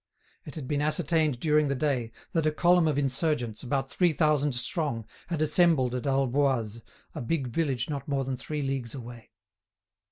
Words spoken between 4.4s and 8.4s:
strong, had assembled at Alboise, a big village not more than